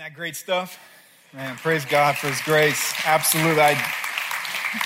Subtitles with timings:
[0.00, 0.78] that great stuff?
[1.34, 2.94] Man, praise God for His grace.
[3.04, 3.60] Absolutely.
[3.60, 3.72] I,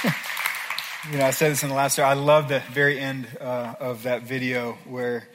[1.12, 2.04] you know, I said this in the last year.
[2.04, 5.28] I love the very end uh, of that video where,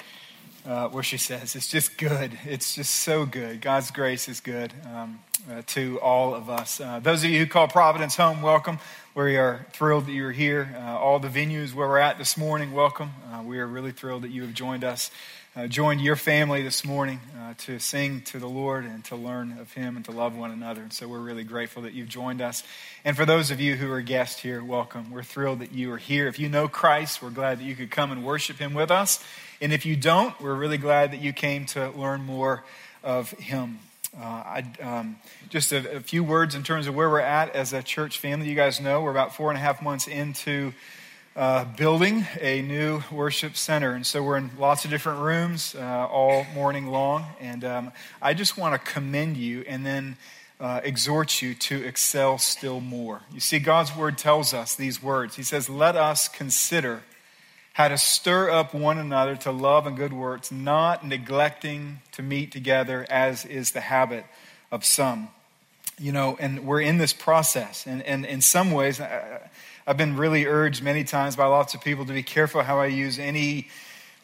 [0.65, 2.37] uh, where she says, "It's just good.
[2.43, 3.61] It's just so good.
[3.61, 7.47] God's grace is good um, uh, to all of us." Uh, those of you who
[7.47, 8.79] call Providence home, welcome.
[9.15, 10.75] We are thrilled that you're here.
[10.77, 13.11] Uh, all the venues where we're at this morning, welcome.
[13.31, 15.09] Uh, we are really thrilled that you have joined us
[15.55, 19.57] uh, joined your family this morning uh, to sing to the Lord and to learn
[19.59, 20.81] of Him and to love one another.
[20.81, 22.63] And so we're really grateful that you've joined us.
[23.03, 25.11] And for those of you who are guests here, welcome.
[25.11, 26.27] We're thrilled that you are here.
[26.27, 29.23] If you know Christ, we're glad that you could come and worship Him with us.
[29.59, 32.63] And if you don't, we're really glad that you came to learn more
[33.03, 33.79] of Him.
[34.15, 35.17] Uh, I, um,
[35.49, 38.47] just a, a few words in terms of where we're at as a church family.
[38.47, 40.73] You guys know we're about four and a half months into
[41.39, 43.91] uh, building a new worship center.
[43.93, 47.27] And so we're in lots of different rooms uh, all morning long.
[47.39, 50.17] And um, I just want to commend you and then
[50.59, 53.21] uh, exhort you to excel still more.
[53.31, 57.03] You see, God's word tells us these words He says, Let us consider
[57.71, 62.51] how to stir up one another to love and good works, not neglecting to meet
[62.51, 64.25] together as is the habit
[64.73, 65.29] of some.
[65.99, 67.85] You know, and we're in this process.
[67.85, 69.01] And, and in some ways,
[69.85, 72.85] I've been really urged many times by lots of people to be careful how I
[72.85, 73.67] use any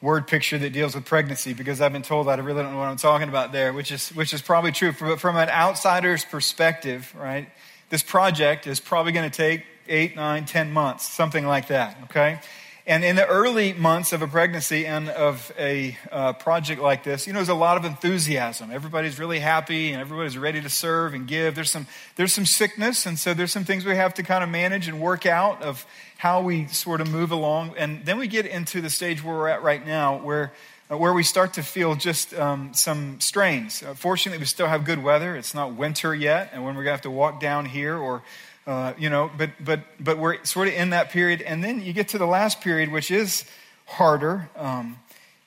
[0.02, 2.80] word picture that deals with pregnancy because I've been told that I really don't know
[2.80, 4.94] what I'm talking about there, which is, which is probably true.
[4.98, 7.50] But from an outsider's perspective, right,
[7.90, 12.40] this project is probably going to take eight, nine, ten months, something like that, okay?
[12.88, 17.26] And in the early months of a pregnancy and of a uh, project like this,
[17.26, 18.70] you know, there's a lot of enthusiasm.
[18.70, 21.56] Everybody's really happy and everybody's ready to serve and give.
[21.56, 24.52] There's some, there's some sickness, and so there's some things we have to kind of
[24.52, 25.84] manage and work out of
[26.18, 27.74] how we sort of move along.
[27.76, 30.54] And then we get into the stage where we're at right now, where
[30.92, 33.82] uh, where we start to feel just um, some strains.
[33.82, 35.36] Uh, fortunately, we still have good weather.
[35.36, 38.22] It's not winter yet, and when we're going to have to walk down here or
[38.68, 41.42] uh, you know, but, but, but we're sort of in that period.
[41.42, 43.46] And then you get to the last period, which is
[43.86, 44.98] harder, um,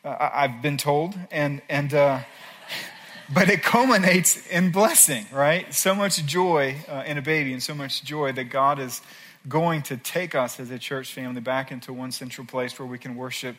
[0.04, 1.16] I, have been told.
[1.30, 2.20] And, and, uh,
[3.34, 5.72] but it culminates in blessing, right?
[5.74, 9.00] So much joy uh, in a baby and so much joy that God is
[9.48, 12.98] going to take us as a church family back into one central place where we
[12.98, 13.56] can worship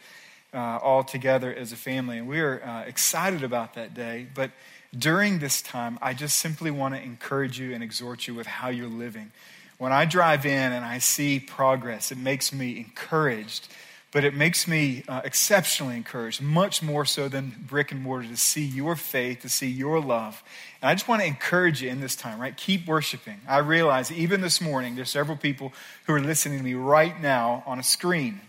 [0.54, 2.18] uh, all together as a family.
[2.18, 4.28] And we are uh, excited about that day.
[4.34, 4.52] But
[4.98, 8.70] during this time, I just simply want to encourage you and exhort you with how
[8.70, 9.32] you're living.
[9.78, 13.68] When I drive in and I see progress, it makes me encouraged,
[14.12, 18.36] but it makes me uh, exceptionally encouraged, much more so than brick and mortar, to
[18.36, 20.44] see your faith, to see your love.
[20.82, 22.58] And I just want to encourage you in this time, right?
[22.58, 23.40] Keep worshiping.
[23.48, 25.72] I realize even this morning, there's several people
[26.08, 28.42] who are listening to me right now on a screen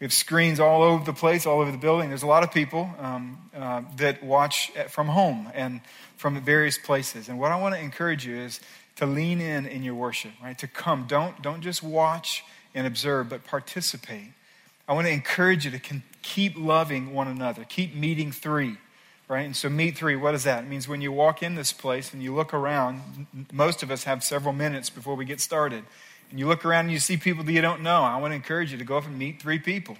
[0.00, 2.08] we have screens all over the place, all over the building.
[2.08, 5.80] There's a lot of people um, uh, that watch from home and
[6.16, 7.28] from various places.
[7.28, 8.60] And what I want to encourage you is
[8.96, 10.56] to lean in in your worship, right?
[10.58, 11.06] To come.
[11.08, 12.44] Don't, don't just watch
[12.74, 14.32] and observe, but participate.
[14.86, 18.76] I want to encourage you to con- keep loving one another, keep meeting three,
[19.26, 19.44] right?
[19.44, 20.64] And so, meet three, what is that?
[20.64, 24.04] It means when you walk in this place and you look around, most of us
[24.04, 25.84] have several minutes before we get started
[26.30, 28.36] and you look around and you see people that you don't know, I want to
[28.36, 29.96] encourage you to go up and meet three people,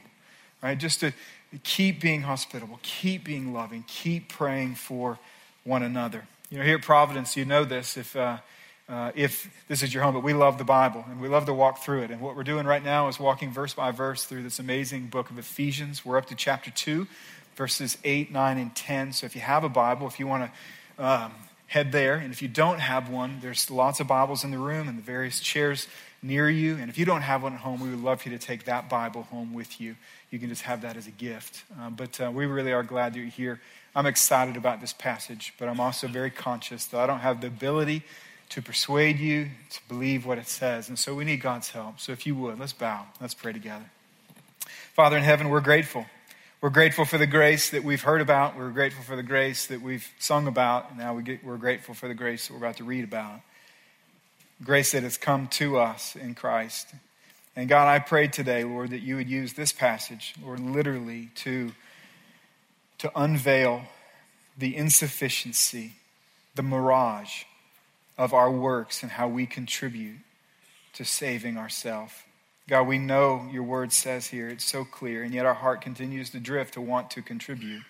[0.63, 0.77] right?
[0.77, 1.13] Just to
[1.65, 5.19] keep being hospitable, keep being loving, keep praying for
[5.65, 6.27] one another.
[6.51, 8.39] You know, here at Providence, you know this if, uh,
[8.89, 11.55] uh, if this is your home, but we love the Bible and we love to
[11.55, 12.11] walk through it.
[12.11, 15.31] And what we're doing right now is walking verse by verse through this amazing book
[15.31, 16.05] of Ephesians.
[16.05, 17.07] We're up to chapter 2,
[17.57, 19.13] verses 8, 9, and 10.
[19.13, 20.51] So if you have a Bible, if you want
[20.97, 21.33] to um,
[21.67, 24.89] head there, and if you don't have one, there's lots of Bibles in the room
[24.89, 25.87] and the various chairs
[26.23, 26.77] near you.
[26.77, 28.65] And if you don't have one at home, we would love for you to take
[28.65, 29.97] that Bible home with you.
[30.31, 31.63] You can just have that as a gift.
[31.81, 33.61] Uh, but uh, we really are glad that you're here.
[33.95, 37.47] I'm excited about this passage, but I'm also very conscious that I don't have the
[37.47, 38.03] ability
[38.51, 40.89] to persuade you to believe what it says.
[40.89, 42.01] And so we need God's help.
[42.01, 43.07] So if you would, let's bow.
[43.21, 43.85] Let's pray together.
[44.95, 46.07] Father in heaven, we're grateful.
[46.61, 48.57] We're grateful for the grace that we've heard about.
[48.57, 50.91] We're grateful for the grace that we've sung about.
[50.91, 53.41] And now we get, we're grateful for the grace that we're about to read about
[54.63, 56.89] grace that has come to us in Christ.
[57.55, 61.73] And God, I pray today, Lord, that you would use this passage, Lord, literally to,
[62.99, 63.83] to unveil
[64.57, 65.95] the insufficiency,
[66.55, 67.45] the mirage
[68.17, 70.19] of our works and how we contribute
[70.95, 72.13] to saving ourselves.
[72.69, 76.31] God, we know your word says here, it's so clear, and yet our heart continues
[76.31, 77.83] to drift to want to contribute.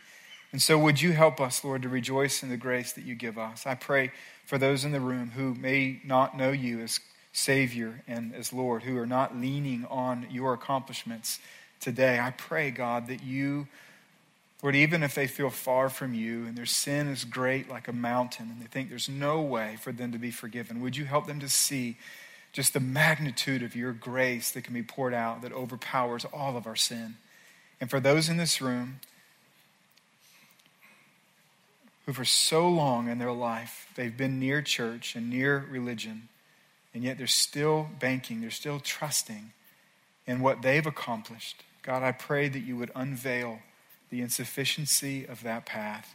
[0.50, 3.37] And so, would you help us, Lord, to rejoice in the grace that you give
[3.37, 3.67] us?
[3.67, 4.12] I pray
[4.47, 7.00] for those in the room who may not know you as
[7.33, 11.39] Savior and as Lord, who are not leaning on your accomplishments
[11.81, 12.19] today.
[12.19, 13.69] I pray, God, that you
[14.62, 17.93] Lord, even if they feel far from you and their sin is great like a
[17.93, 21.27] mountain and they think there's no way for them to be forgiven, would you help
[21.27, 21.97] them to see
[22.53, 26.67] just the magnitude of your grace that can be poured out that overpowers all of
[26.67, 27.17] our sin?
[27.81, 28.99] And for those in this room
[32.08, 36.31] who, for so long in their life, they've been near church and near religion,
[36.94, 39.52] and yet they're still banking, they're still trusting
[40.26, 41.62] in what they've accomplished.
[41.82, 43.58] God, I pray that you would unveil
[44.08, 46.14] the insufficiency of that path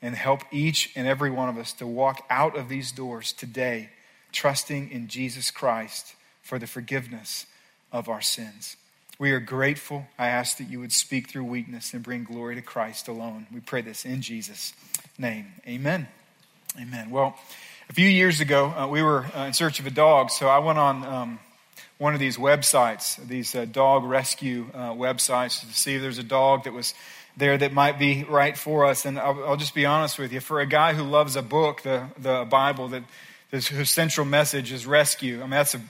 [0.00, 3.90] and help each and every one of us to walk out of these doors today,
[4.32, 7.44] trusting in Jesus Christ for the forgiveness
[7.92, 8.78] of our sins.
[9.18, 10.06] We are grateful.
[10.18, 13.46] I ask that you would speak through weakness and bring glory to Christ alone.
[13.52, 14.72] We pray this in Jesus'
[15.18, 15.52] name.
[15.66, 16.08] Amen.
[16.80, 17.10] Amen.
[17.10, 17.36] Well,
[17.88, 20.58] a few years ago, uh, we were uh, in search of a dog, so I
[20.58, 21.40] went on um,
[21.98, 26.24] one of these websites, these uh, dog rescue uh, websites, to see if there's a
[26.24, 26.94] dog that was
[27.36, 29.04] there that might be right for us.
[29.04, 31.82] And I'll, I'll just be honest with you, for a guy who loves a book,
[31.82, 33.04] the, the Bible, that
[33.50, 35.80] whose central message is rescue, I mean, that's a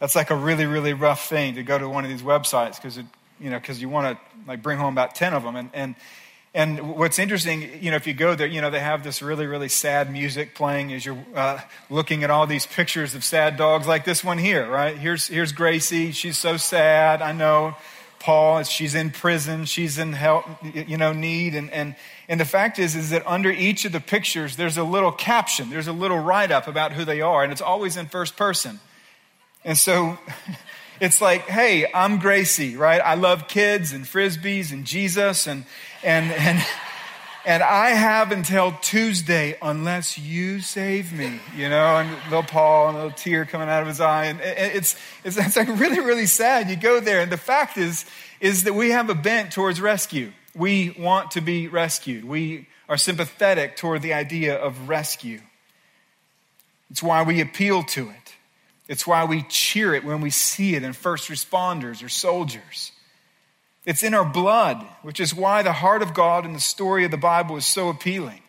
[0.00, 2.98] that's like a really, really rough thing to go to one of these websites because
[3.40, 5.56] you know, because you want to like bring home about 10 of them.
[5.56, 5.94] And, and,
[6.54, 9.46] and what's interesting, you know, if you go there, you know, they have this really,
[9.46, 11.60] really sad music playing as you're uh,
[11.90, 14.96] looking at all these pictures of sad dogs like this one here, right?
[14.96, 16.12] Here's, here's Gracie.
[16.12, 17.22] She's so sad.
[17.22, 17.76] I know.
[18.20, 19.66] Paul, she's in prison.
[19.66, 21.54] She's in help, you know, need.
[21.54, 21.94] And, and,
[22.26, 25.68] and the fact is, is that under each of the pictures, there's a little caption.
[25.68, 27.42] There's a little write up about who they are.
[27.42, 28.80] And it's always in first person.
[29.64, 30.18] And so
[31.00, 33.00] it's like, hey, I'm Gracie, right?
[33.00, 35.64] I love kids and frisbees and Jesus and
[36.02, 36.64] and and
[37.46, 42.96] and I have until Tuesday unless you save me, you know, and little Paul and
[42.96, 44.26] a little tear coming out of his eye.
[44.26, 46.70] And it's, it's, it's like really, really sad.
[46.70, 48.06] You go there, and the fact is,
[48.40, 50.32] is that we have a bent towards rescue.
[50.56, 52.24] We want to be rescued.
[52.24, 55.40] We are sympathetic toward the idea of rescue.
[56.90, 58.23] It's why we appeal to it.
[58.88, 62.92] It's why we cheer it when we see it in first responders or soldiers.
[63.86, 67.10] It's in our blood, which is why the heart of God and the story of
[67.10, 68.40] the Bible is so appealing.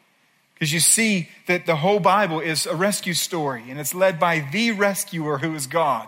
[0.54, 4.48] Because you see that the whole Bible is a rescue story, and it's led by
[4.52, 6.08] the rescuer who is God.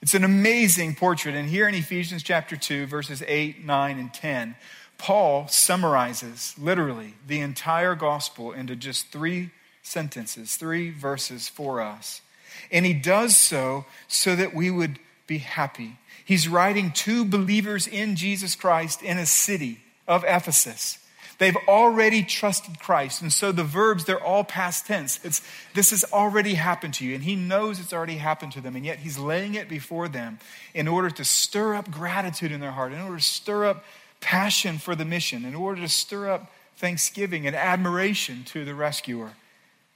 [0.00, 1.34] It's an amazing portrait.
[1.34, 4.56] And here in Ephesians chapter 2, verses 8, 9, and 10,
[4.98, 9.50] Paul summarizes literally the entire gospel into just three
[9.82, 12.22] sentences, three verses for us.
[12.70, 15.98] And he does so so that we would be happy.
[16.24, 20.98] He's writing to believers in Jesus Christ in a city of Ephesus.
[21.38, 23.20] They've already trusted Christ.
[23.20, 25.20] And so the verbs, they're all past tense.
[25.22, 25.42] It's,
[25.74, 27.14] this has already happened to you.
[27.14, 28.74] And he knows it's already happened to them.
[28.74, 30.38] And yet he's laying it before them
[30.72, 33.84] in order to stir up gratitude in their heart, in order to stir up
[34.20, 39.32] passion for the mission, in order to stir up thanksgiving and admiration to the rescuer.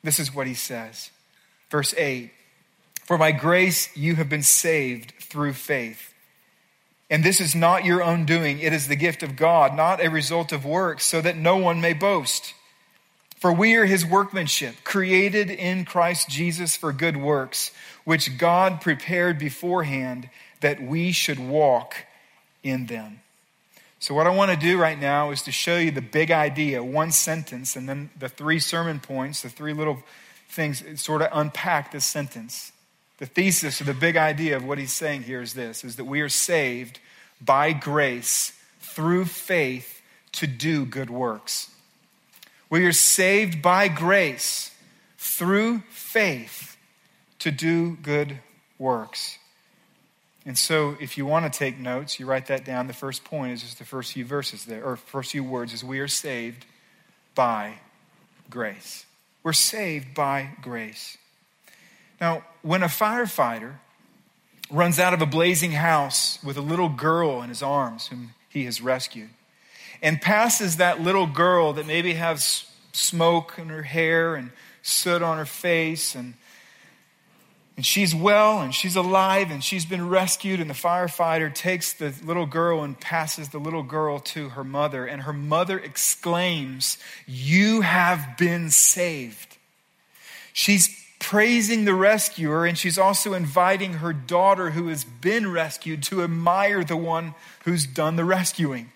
[0.02, 1.10] This is what he says.
[1.70, 2.30] Verse 8
[3.10, 6.14] for by grace you have been saved through faith.
[7.10, 10.08] And this is not your own doing, it is the gift of God, not a
[10.08, 12.54] result of works, so that no one may boast.
[13.40, 17.72] For we are his workmanship, created in Christ Jesus for good works,
[18.04, 20.30] which God prepared beforehand
[20.60, 21.96] that we should walk
[22.62, 23.22] in them.
[23.98, 26.84] So, what I want to do right now is to show you the big idea,
[26.84, 30.00] one sentence, and then the three sermon points, the three little
[30.48, 32.70] things sort of unpack this sentence.
[33.20, 36.06] The thesis or the big idea of what he's saying here is this is that
[36.06, 36.98] we are saved
[37.40, 41.70] by grace through faith to do good works.
[42.70, 44.72] We are saved by grace
[45.18, 46.76] through faith
[47.40, 48.38] to do good
[48.78, 49.38] works.
[50.46, 52.86] And so, if you want to take notes, you write that down.
[52.86, 55.84] The first point is just the first few verses there, or first few words is
[55.84, 56.64] we are saved
[57.34, 57.74] by
[58.48, 59.04] grace.
[59.42, 61.18] We're saved by grace.
[62.20, 63.76] Now, when a firefighter
[64.70, 68.64] runs out of a blazing house with a little girl in his arms whom he
[68.66, 69.30] has rescued
[70.02, 74.50] and passes that little girl that maybe has smoke in her hair and
[74.82, 76.34] soot on her face and
[77.76, 82.12] and she's well and she's alive and she's been rescued and the firefighter takes the
[82.22, 87.80] little girl and passes the little girl to her mother and her mother exclaims you
[87.80, 89.56] have been saved.
[90.52, 96.24] She's praising the rescuer, and she's also inviting her daughter who has been rescued to
[96.24, 97.34] admire the one
[97.64, 98.90] who's done the rescuing.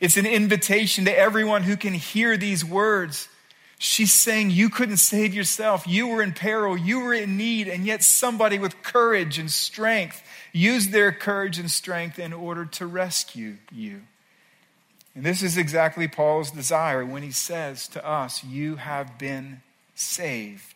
[0.00, 3.28] It's an invitation to everyone who can hear these words.
[3.78, 5.86] She's saying, You couldn't save yourself.
[5.86, 6.76] You were in peril.
[6.76, 7.68] You were in need.
[7.68, 12.86] And yet, somebody with courage and strength used their courage and strength in order to
[12.86, 14.02] rescue you.
[15.14, 19.60] And this is exactly Paul's desire when he says to us, You have been
[19.94, 20.71] saved.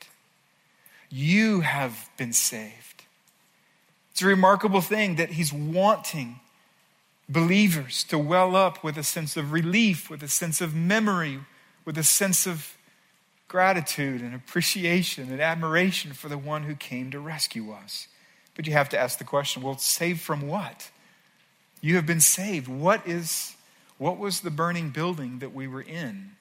[1.09, 3.05] You have been saved.
[4.13, 6.41] It's a remarkable thing that he's wanting
[7.29, 11.41] believers to well up with a sense of relief, with a sense of memory,
[11.85, 12.77] with a sense of
[13.49, 18.09] gratitude and appreciation and admiration for the one who came to rescue us.
[18.55, 20.91] But you have to ask the question well, saved from what?
[21.81, 22.69] You have been saved.
[22.69, 23.55] What is
[23.99, 26.33] what was the burning building that we were in?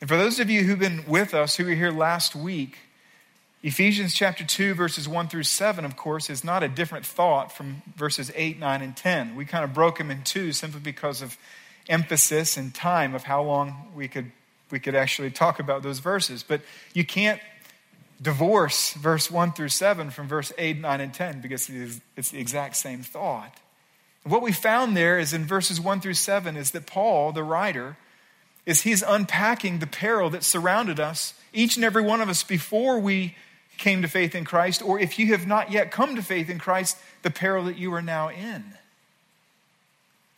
[0.00, 2.76] And for those of you who've been with us, who were here last week,
[3.64, 7.80] Ephesians chapter 2, verses 1 through 7, of course, is not a different thought from
[7.96, 9.36] verses 8, 9, and 10.
[9.36, 11.38] We kind of broke them in two simply because of
[11.88, 14.32] emphasis and time of how long we could,
[14.72, 16.42] we could actually talk about those verses.
[16.42, 17.40] But you can't
[18.20, 21.70] divorce verse 1 through 7 from verse 8, 9, and 10 because
[22.16, 23.56] it's the exact same thought.
[24.24, 27.96] What we found there is in verses 1 through 7 is that Paul, the writer,
[28.66, 32.98] is he's unpacking the peril that surrounded us, each and every one of us, before
[32.98, 33.36] we
[33.78, 36.58] came to faith in Christ, or if you have not yet come to faith in
[36.58, 38.64] Christ, the peril that you are now in.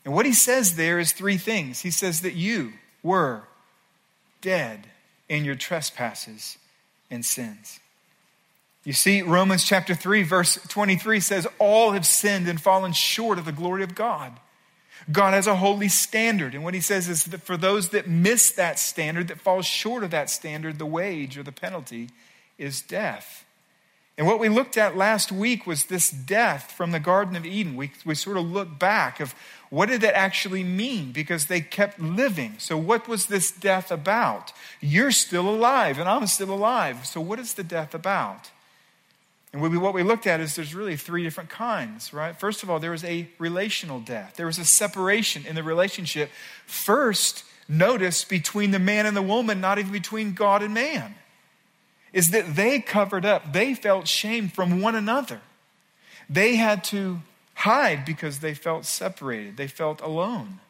[0.05, 1.81] And what he says there is three things.
[1.81, 3.43] He says that you were
[4.41, 4.87] dead
[5.29, 6.59] in your trespasses
[7.11, 7.81] and sins.
[8.85, 13.47] You see, Romans chapter 3, verse 23 says, All have sinned and fallen short of
[13.47, 14.33] the glory of God.
[15.11, 16.55] God has a holy standard.
[16.55, 20.05] And what he says is that for those that miss that standard, that fall short
[20.05, 22.11] of that standard, the wage or the penalty
[22.59, 23.45] is death.
[24.17, 27.75] And what we looked at last week was this death from the Garden of Eden.
[27.75, 29.35] We, we sort of look back of
[29.71, 31.11] what did that actually mean?
[31.11, 32.55] Because they kept living.
[32.59, 34.53] So what was this death about?
[34.81, 37.07] You're still alive and I'm still alive.
[37.07, 38.53] So what is the death about?
[39.53, 42.39] And what we looked at is there's really three different kinds, right?
[42.39, 44.35] First of all, there was a relational death.
[44.37, 46.31] There was a separation in the relationship.
[46.67, 51.17] First, notice between the man and the woman, not even between God and man
[52.15, 53.53] is that they covered up.
[53.53, 55.41] They felt shame from one another.
[56.31, 57.21] They had to
[57.55, 60.61] hide because they felt separated, they felt alone.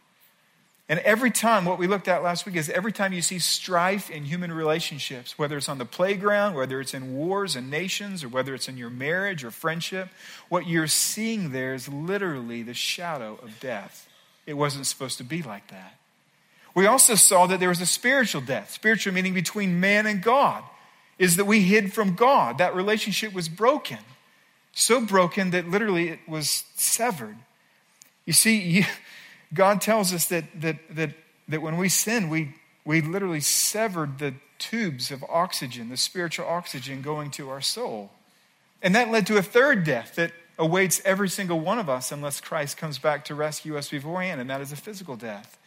[0.87, 4.11] And every time, what we looked at last week is every time you see strife
[4.11, 8.29] in human relationships, whether it's on the playground, whether it's in wars and nations, or
[8.29, 10.09] whether it's in your marriage or friendship,
[10.51, 14.09] what you're seeing there is literally the shadow of death.
[14.47, 15.97] It wasn't supposed to be like that.
[16.75, 20.65] We also saw that there was a spiritual death, spiritual meaning between man and God
[21.18, 22.59] is that we hid from God.
[22.59, 23.99] That relationship was broken.
[24.73, 27.37] So broken that literally it was severed.
[28.25, 28.85] You see, you,
[29.52, 31.11] God tells us that, that, that,
[31.49, 32.54] that when we sin, we,
[32.85, 38.11] we literally severed the tubes of oxygen, the spiritual oxygen going to our soul.
[38.83, 42.40] And that led to a third death that awaits every single one of us unless
[42.40, 45.59] Christ comes back to rescue us beforehand, and that is a physical death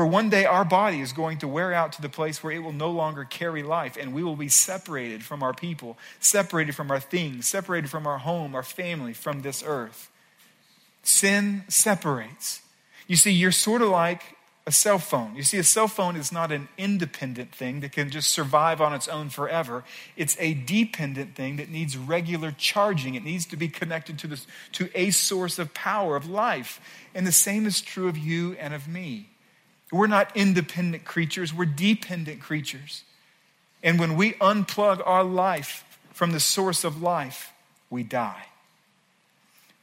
[0.00, 2.60] where one day our body is going to wear out to the place where it
[2.60, 6.90] will no longer carry life and we will be separated from our people, separated from
[6.90, 10.10] our things, separated from our home, our family, from this earth.
[11.02, 12.62] Sin separates.
[13.08, 14.22] You see, you're sort of like
[14.66, 15.36] a cell phone.
[15.36, 18.94] You see, a cell phone is not an independent thing that can just survive on
[18.94, 19.84] its own forever.
[20.16, 23.16] It's a dependent thing that needs regular charging.
[23.16, 26.80] It needs to be connected to, this, to a source of power, of life.
[27.14, 29.26] And the same is true of you and of me.
[29.92, 33.04] We're not independent creatures, we're dependent creatures.
[33.82, 37.52] And when we unplug our life from the source of life,
[37.88, 38.44] we die.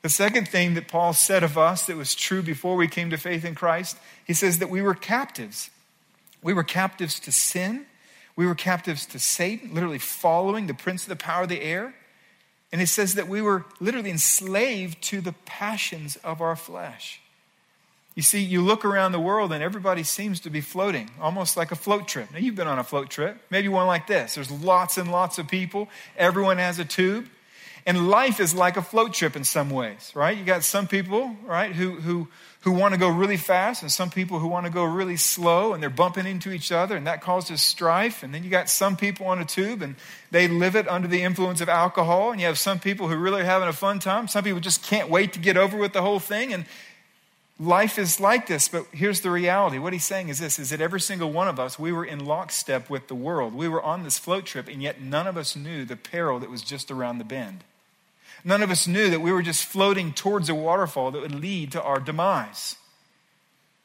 [0.04, 3.18] The second thing that Paul said of us that was true before we came to
[3.18, 5.70] faith in Christ, he says that we were captives.
[6.42, 7.86] We were captives to sin.
[8.36, 11.96] We were captives to Satan, literally following the prince of the power of the air.
[12.72, 17.20] And it says that we were literally enslaved to the passions of our flesh.
[18.18, 21.72] You see, you look around the world and everybody seems to be floating, almost like
[21.72, 22.32] a float trip.
[22.34, 24.34] Now, you've been on a float trip, maybe one like this.
[24.34, 27.28] There's lots and lots of people, everyone has a tube.
[27.86, 30.36] And life is like a float trip in some ways, right?
[30.36, 32.28] You got some people, right, who, who,
[32.62, 35.74] who want to go really fast, and some people who want to go really slow,
[35.74, 38.24] and they're bumping into each other, and that causes strife.
[38.24, 39.96] And then you got some people on a tube, and
[40.32, 42.32] they live it under the influence of alcohol.
[42.32, 44.28] And you have some people who really are having a fun time.
[44.28, 46.52] Some people just can't wait to get over with the whole thing.
[46.52, 46.66] And
[47.60, 49.80] life is like this, but here's the reality.
[49.80, 52.26] What he's saying is this is that every single one of us, we were in
[52.26, 53.54] lockstep with the world.
[53.54, 56.50] We were on this float trip, and yet none of us knew the peril that
[56.50, 57.64] was just around the bend.
[58.44, 61.72] None of us knew that we were just floating towards a waterfall that would lead
[61.72, 62.76] to our demise.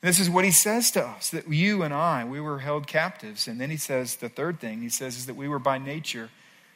[0.03, 3.49] This is what he says to us that you and I, we were held captives.
[3.49, 6.29] And then he says the third thing he says is that we were by nature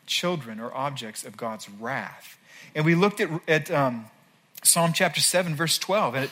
[0.06, 2.38] children or objects of God's wrath.
[2.74, 4.06] And we looked at, at um,
[4.62, 6.30] Psalm chapter 7, verse 12, and it,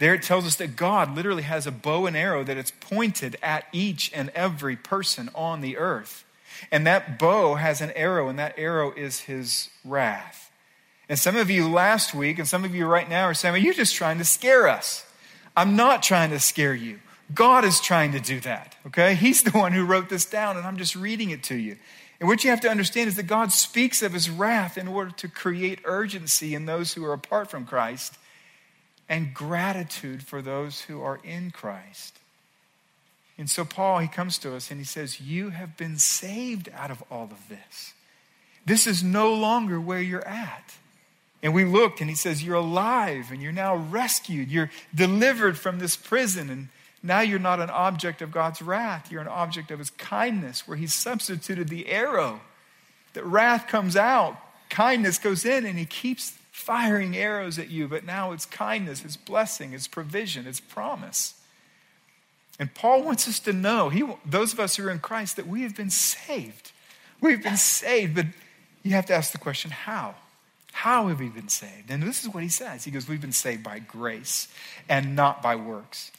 [0.00, 3.36] There it tells us that God literally has a bow and arrow that it's pointed
[3.42, 6.24] at each and every person on the earth.
[6.72, 10.50] And that bow has an arrow, and that arrow is his wrath.
[11.10, 13.62] And some of you last week, and some of you right now are saying, well,
[13.62, 15.04] You're just trying to scare us.
[15.54, 17.00] I'm not trying to scare you.
[17.34, 19.14] God is trying to do that, okay?
[19.14, 21.76] He's the one who wrote this down, and I'm just reading it to you.
[22.20, 25.10] And what you have to understand is that God speaks of his wrath in order
[25.10, 28.16] to create urgency in those who are apart from Christ
[29.10, 32.16] and gratitude for those who are in Christ.
[33.36, 36.92] And so, Paul, he comes to us and he says, You have been saved out
[36.92, 37.92] of all of this.
[38.64, 40.74] This is no longer where you're at.
[41.42, 44.48] And we looked and he says, You're alive and you're now rescued.
[44.50, 46.48] You're delivered from this prison.
[46.48, 46.68] And
[47.02, 49.10] now you're not an object of God's wrath.
[49.10, 52.42] You're an object of his kindness, where he substituted the arrow.
[53.14, 54.36] That wrath comes out,
[54.68, 57.88] kindness goes in, and he keeps firing arrows at you.
[57.88, 61.34] But now it's kindness, it's blessing, it's provision, it's promise.
[62.58, 65.46] And Paul wants us to know, he, those of us who are in Christ, that
[65.46, 66.72] we have been saved.
[67.20, 68.26] We've been saved, but
[68.82, 70.14] you have to ask the question how?
[70.72, 71.90] How have we been saved?
[71.90, 72.84] And this is what he says.
[72.84, 74.48] He goes, We've been saved by grace
[74.88, 76.12] and not by works.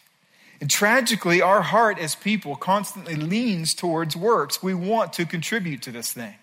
[0.60, 4.62] And tragically, our heart as people constantly leans towards works.
[4.62, 6.36] We want to contribute to this thing.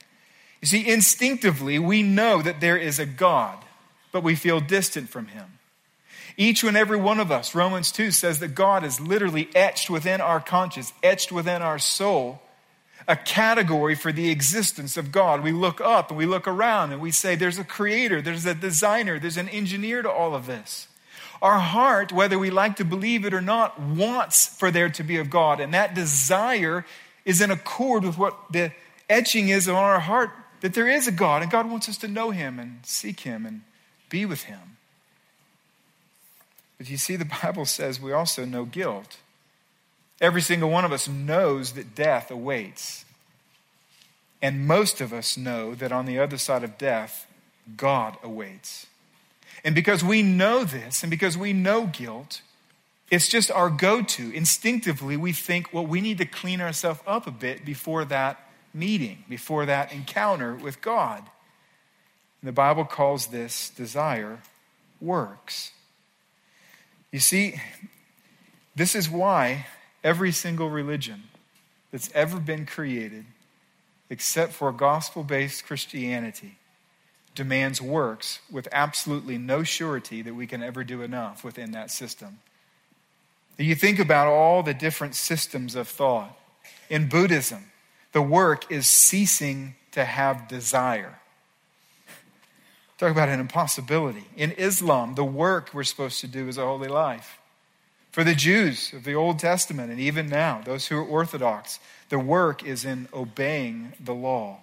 [0.61, 3.59] You see, instinctively, we know that there is a God,
[4.19, 5.45] but we feel distant from him.
[6.37, 10.21] Each and every one of us, Romans 2 says that God is literally etched within
[10.21, 12.43] our conscience, etched within our soul,
[13.07, 15.45] a category for the existence of God.
[15.45, 18.55] We look up and we look around and we say, there's a creator, there's a
[18.55, 20.89] designer, there's an engineer to all of this.
[21.41, 25.19] Our heart, whether we like to believe it or not, wants for there to be
[25.19, 25.61] of God.
[25.61, 26.85] And that desire
[27.25, 28.73] is in accord with what the
[29.09, 32.09] etching is on our heart that there is a God and God wants us to
[32.09, 33.63] know Him and seek Him and
[34.09, 34.77] be with Him.
[36.79, 39.19] But you see, the Bible says we also know guilt.
[40.21, 43.05] Every single one of us knows that death awaits.
[44.41, 47.27] And most of us know that on the other side of death,
[47.77, 48.87] God awaits.
[49.65, 52.43] And because we know this and because we know guilt,
[53.11, 54.35] it's just our go to.
[54.35, 58.41] Instinctively, we think, well, we need to clean ourselves up a bit before that
[58.75, 61.25] meeting, before that encounter with God.
[62.41, 64.41] And the Bible calls this desire
[65.01, 65.73] works.
[67.11, 67.61] You see,
[68.77, 69.67] this is why
[70.05, 71.25] every single religion
[71.91, 73.25] that's ever been created,
[74.11, 76.59] except for gospel based Christianity,
[77.35, 82.39] demands works with absolutely no surety that we can ever do enough within that system.
[83.57, 86.39] You think about all the different systems of thought.
[86.89, 87.71] In Buddhism,
[88.13, 91.19] the work is ceasing to have desire.
[92.99, 94.25] Talk about an impossibility.
[94.37, 97.39] In Islam, the work we're supposed to do is a holy life.
[98.11, 102.19] For the Jews of the Old Testament, and even now, those who are Orthodox, the
[102.19, 104.59] work is in obeying the law.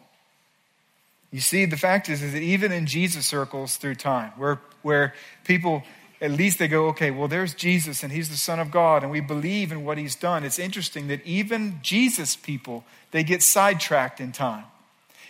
[1.32, 5.14] You see, the fact is, is that even in Jesus circles through time, where, where
[5.46, 5.84] people,
[6.20, 9.12] at least they go, okay, well, there's Jesus and he's the Son of God and
[9.12, 10.44] we believe in what he's done.
[10.44, 14.66] It's interesting that even Jesus people, they get sidetracked in time.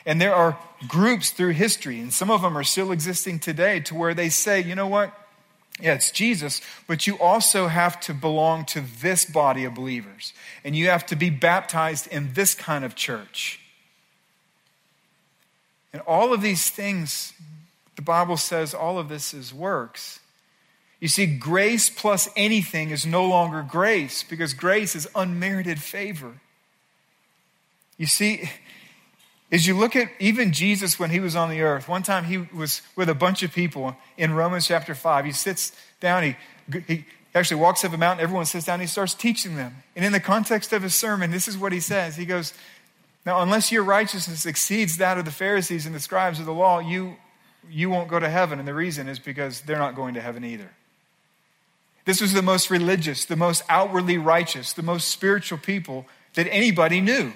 [0.06, 3.96] And there are groups through history, and some of them are still existing today, to
[3.96, 5.13] where they say, you know what?
[5.82, 10.32] Yeah, it's Jesus, but you also have to belong to this body of believers.
[10.63, 13.60] And you have to be baptized in this kind of church.
[15.91, 17.34] And all of these things,
[17.96, 20.20] the Bible says all of this is works.
[21.02, 26.39] You see, grace plus anything is no longer grace because grace is unmerited favor.
[27.98, 28.50] You see,
[29.51, 32.38] as you look at even Jesus when he was on the earth, one time he
[32.38, 35.25] was with a bunch of people in Romans chapter 5.
[35.25, 36.36] He sits down, he,
[36.88, 39.84] he actually walks up a mountain, everyone sits down, he starts teaching them.
[39.95, 42.53] And in the context of his sermon, this is what he says He goes,
[43.25, 46.79] now, unless your righteousness exceeds that of the Pharisees and the scribes of the law,
[46.79, 47.15] you,
[47.67, 48.60] you won't go to heaven.
[48.60, 50.69] And the reason is because they're not going to heaven either.
[52.05, 56.05] This was the most religious, the most outwardly righteous, the most spiritual people
[56.36, 57.34] that anybody knew.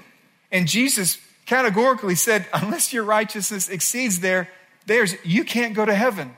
[0.51, 1.17] And Jesus
[1.49, 4.47] categorically said, unless your righteousness exceeds there,
[4.85, 6.38] theirs, you can't go to heaven.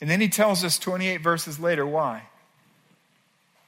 [0.00, 2.28] And then he tells us 28 verses later why.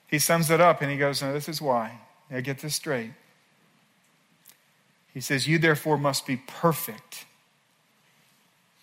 [0.06, 1.98] He sums it up and he goes, Now, this is why.
[2.30, 3.10] Now, get this straight.
[5.12, 7.24] He says, You therefore must be perfect,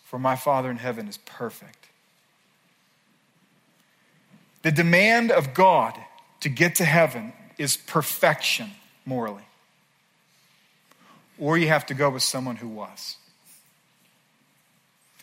[0.03, 1.87] for my Father in heaven is perfect.
[4.63, 5.97] The demand of God
[6.41, 8.71] to get to heaven is perfection
[9.05, 9.45] morally.
[11.39, 13.17] Or you have to go with someone who was.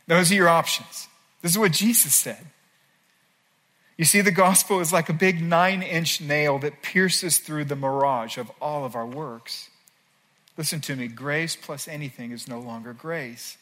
[0.07, 1.09] Those are your options.
[1.40, 2.46] This is what Jesus said.
[3.96, 7.77] You see, the gospel is like a big nine inch nail that pierces through the
[7.77, 9.68] mirage of all of our works.
[10.57, 13.57] Listen to me grace plus anything is no longer grace.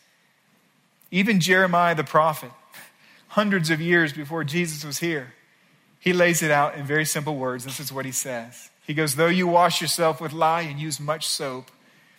[1.11, 2.53] Even Jeremiah the prophet,
[3.29, 5.35] hundreds of years before Jesus was here,
[5.99, 7.65] he lays it out in very simple words.
[7.65, 8.71] This is what he says.
[8.87, 11.71] He goes, Though you wash yourself with lye and use much soap,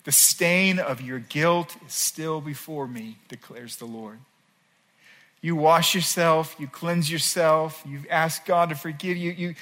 [0.03, 4.19] the stain of your guilt is still before me, declares the Lord.
[5.41, 9.55] You wash yourself, you cleanse yourself, you ask God to forgive you, you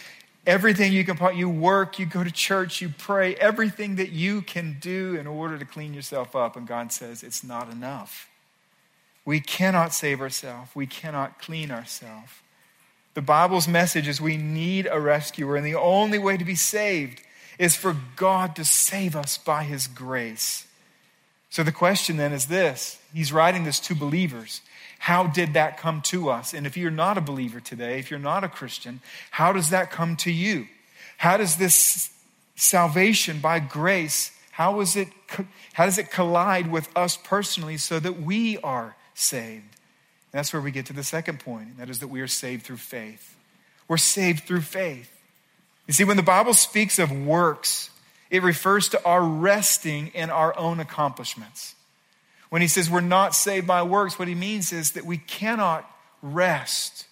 [0.45, 4.77] everything you can you work, you go to church, you pray, everything that you can
[4.79, 6.55] do in order to clean yourself up.
[6.55, 8.27] And God says it's not enough.
[9.25, 12.31] We cannot save ourselves, we cannot clean ourselves.
[13.13, 17.21] The Bible's message is we need a rescuer, and the only way to be saved
[17.59, 20.65] is for God to save us by his grace.
[21.51, 24.61] So the question then is this He's writing this to believers.
[24.97, 26.53] How did that come to us?
[26.53, 29.91] And if you're not a believer today, if you're not a Christian, how does that
[29.91, 30.67] come to you?
[31.17, 32.11] How does this
[32.59, 35.07] salvation by grace, how, is it,
[35.73, 39.63] how does it collide with us personally so that we are saved?
[40.31, 42.27] And that's where we get to the second point, and that is that we are
[42.27, 43.35] saved through faith.
[43.87, 45.18] We're saved through faith.
[45.89, 47.89] You see, when the Bible speaks of works,
[48.29, 51.73] it refers to our resting in our own accomplishments.
[52.49, 55.89] When he says we're not saved by works, what he means is that we cannot
[56.21, 57.07] rest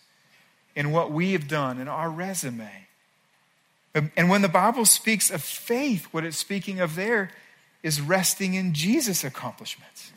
[0.76, 2.70] in what we have done in our resume.
[3.96, 7.32] And when the Bible speaks of faith, what it's speaking of there
[7.82, 10.12] is resting in Jesus' accomplishments.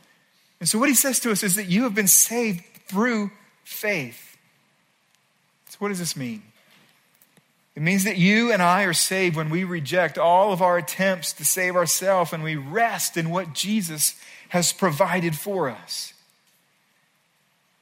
[0.60, 3.30] And so what he says to us is that you have been saved through
[3.64, 4.36] faith.
[5.70, 6.42] So what does this mean?
[7.76, 11.32] It means that you and I are saved when we reject all of our attempts
[11.34, 16.12] to save ourselves and we rest in what Jesus has provided for us.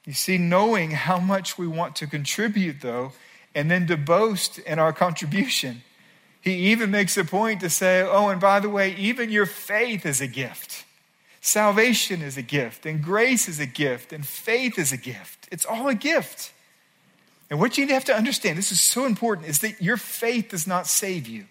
[0.05, 3.13] You see, knowing how much we want to contribute, though,
[3.53, 5.83] and then to boast in our contribution,
[6.41, 10.05] he even makes a point to say, oh, and by the way, even your faith
[10.05, 10.85] is a gift.
[11.41, 15.47] Salvation is a gift, and grace is a gift, and faith is a gift.
[15.51, 16.53] It's all a gift.
[17.49, 20.67] And what you have to understand, this is so important, is that your faith does
[20.67, 21.45] not save you.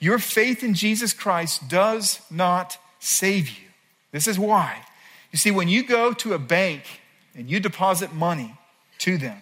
[0.00, 3.68] Your faith in Jesus Christ does not save you.
[4.10, 4.84] This is why.
[5.30, 6.82] You see, when you go to a bank
[7.34, 8.56] and you deposit money
[8.98, 9.40] to them,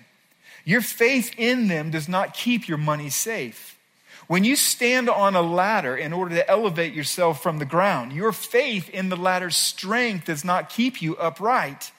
[0.65, 3.79] your faith in them does not keep your money safe.
[4.27, 8.31] When you stand on a ladder in order to elevate yourself from the ground, your
[8.31, 11.91] faith in the ladder's strength does not keep you upright.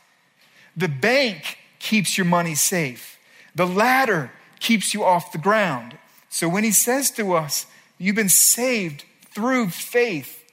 [0.77, 3.17] The bank keeps your money safe.
[3.55, 5.97] The ladder keeps you off the ground.
[6.29, 7.65] So when he says to us,
[8.01, 10.43] You've been saved through faith,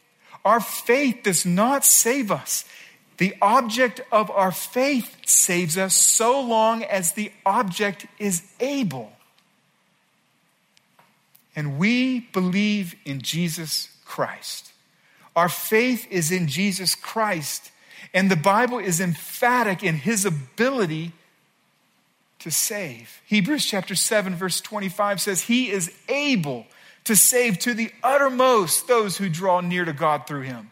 [0.44, 2.66] our faith does not save us.
[3.16, 9.12] The object of our faith saves us so long as the object is able.
[11.56, 14.72] And we believe in Jesus Christ.
[15.34, 17.72] Our faith is in Jesus Christ.
[18.12, 21.12] And the Bible is emphatic in his ability
[22.48, 23.20] to save.
[23.26, 26.66] Hebrews chapter 7, verse 25 says, He is able
[27.04, 30.70] to save to the uttermost those who draw near to God through him.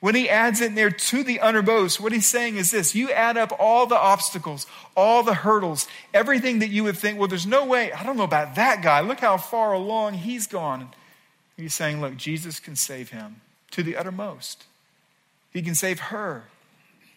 [0.00, 3.36] When he adds it there to the uttermost, what he's saying is this you add
[3.36, 7.66] up all the obstacles, all the hurdles, everything that you would think, well, there's no
[7.66, 9.00] way, I don't know about that guy.
[9.00, 10.90] Look how far along he's gone.
[11.56, 13.40] He's saying, look, Jesus can save him
[13.72, 14.66] to the uttermost.
[15.52, 16.44] He can save her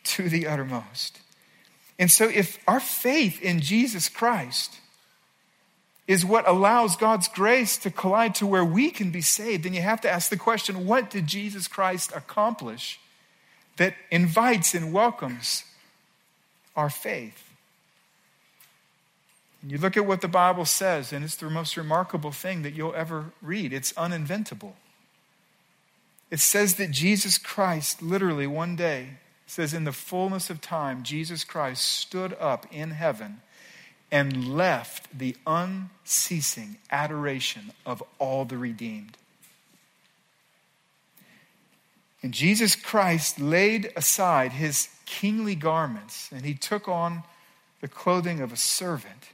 [0.04, 1.21] to the uttermost.
[2.02, 4.82] And so, if our faith in Jesus Christ
[6.08, 9.64] is what allows God's grace to collide to where we can be saved.
[9.64, 13.00] then you have to ask the question what did Jesus Christ accomplish
[13.78, 15.64] that invites and welcomes
[16.76, 17.50] our faith?
[19.62, 22.74] And you look at what the Bible says, and it's the most remarkable thing that
[22.74, 23.72] you'll ever read.
[23.72, 24.74] It's uninventable.
[26.32, 29.20] It says that Jesus Christ, literally one day,
[29.52, 33.42] says, in the fullness of time, Jesus Christ stood up in heaven
[34.10, 39.18] and left the unceasing adoration of all the redeemed.
[42.24, 47.24] And Jesus Christ laid aside his kingly garments and he took on
[47.82, 49.32] the clothing of a servant.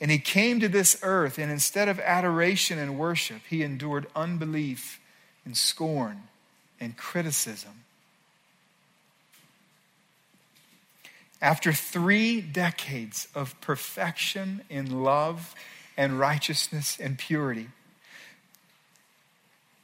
[0.00, 4.98] And he came to this earth, and instead of adoration and worship, he endured unbelief
[5.44, 6.24] and scorn
[6.80, 7.83] and criticism.
[11.44, 15.54] After three decades of perfection in love
[15.94, 17.68] and righteousness and purity,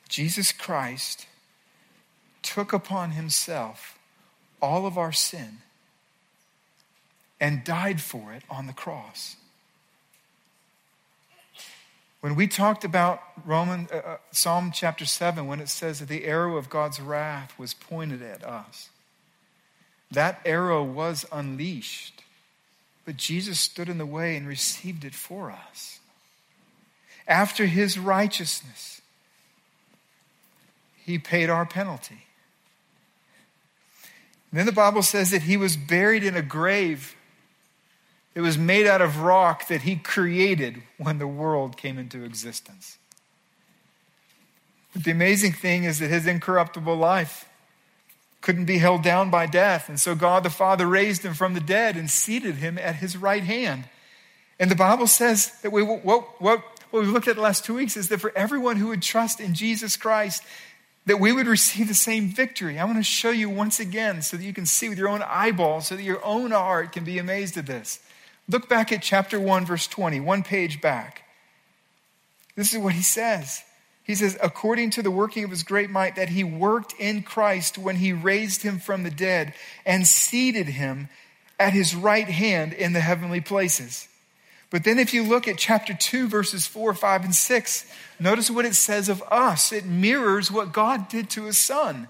[0.09, 1.27] Jesus Christ
[2.43, 3.99] took upon himself
[4.63, 5.59] all of our sin
[7.39, 9.37] and died for it on the cross.
[12.23, 16.25] When we talked about Roman, uh, uh, Psalm chapter 7, when it says that the
[16.25, 18.89] arrow of God's wrath was pointed at us,
[20.11, 22.23] that arrow was unleashed,
[23.05, 26.01] but Jesus stood in the way and received it for us.
[27.29, 29.01] After his righteousness,
[31.05, 32.25] he paid our penalty.
[34.51, 37.15] And then the Bible says that he was buried in a grave
[38.35, 42.99] that was made out of rock that he created when the world came into existence.
[44.93, 47.49] But the amazing thing is that his incorruptible life
[48.41, 49.89] couldn't be held down by death.
[49.89, 53.17] And so God the Father raised him from the dead and seated him at his
[53.17, 53.85] right hand.
[54.59, 57.75] And the Bible says that we, what, what, what we looked at the last two
[57.75, 60.43] weeks is that for everyone who would trust in Jesus Christ,
[61.07, 62.79] that we would receive the same victory.
[62.79, 65.23] I want to show you once again so that you can see with your own
[65.23, 68.01] eyeballs, so that your own heart can be amazed at this.
[68.49, 71.23] Look back at chapter 1, verse 20, one page back.
[72.57, 73.63] This is what he says.
[74.11, 77.79] He says, according to the working of his great might, that he worked in Christ
[77.79, 79.55] when he raised him from the dead
[79.87, 81.09] and seated him
[81.61, 84.09] at his right hand in the heavenly places.
[84.69, 88.65] But then, if you look at chapter 2, verses 4, 5, and 6, notice what
[88.65, 89.71] it says of us.
[89.71, 92.09] It mirrors what God did to his son.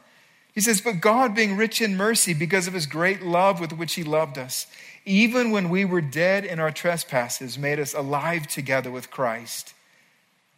[0.54, 3.92] He says, But God, being rich in mercy because of his great love with which
[3.92, 4.66] he loved us,
[5.04, 9.74] even when we were dead in our trespasses, made us alive together with Christ.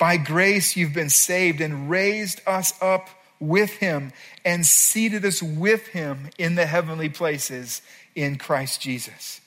[0.03, 4.11] By grace you've been saved and raised us up with him
[4.45, 7.83] and seated us with him in the heavenly places
[8.17, 9.41] in Christ Jesus.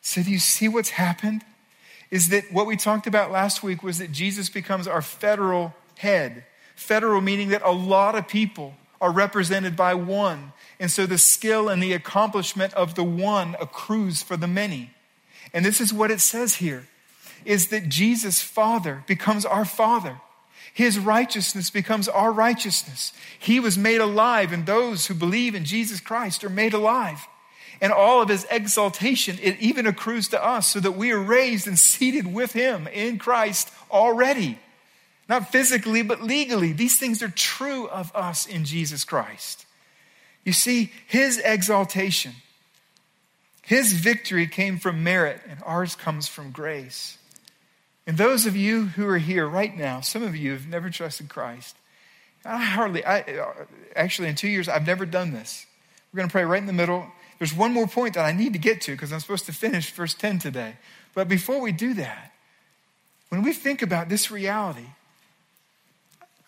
[0.00, 1.44] So, do you see what's happened?
[2.10, 6.46] Is that what we talked about last week was that Jesus becomes our federal head.
[6.74, 10.52] Federal meaning that a lot of people are represented by one.
[10.80, 14.90] And so the skill and the accomplishment of the one accrues for the many.
[15.54, 16.88] And this is what it says here
[17.44, 20.20] is that Jesus Father becomes our Father.
[20.74, 23.12] His righteousness becomes our righteousness.
[23.38, 27.26] He was made alive, and those who believe in Jesus Christ are made alive.
[27.80, 31.66] And all of his exaltation, it even accrues to us so that we are raised
[31.66, 34.58] and seated with him in Christ already.
[35.28, 36.72] Not physically, but legally.
[36.72, 39.66] These things are true of us in Jesus Christ.
[40.44, 42.32] You see, his exaltation,
[43.62, 47.18] his victory came from merit, and ours comes from grace.
[48.06, 51.28] And those of you who are here right now, some of you have never trusted
[51.28, 51.76] Christ.
[52.44, 53.24] I hardly, I,
[53.94, 55.66] actually, in two years, I've never done this.
[56.12, 57.06] We're going to pray right in the middle.
[57.38, 59.92] There's one more point that I need to get to because I'm supposed to finish
[59.92, 60.74] verse 10 today.
[61.14, 62.32] But before we do that,
[63.28, 64.86] when we think about this reality,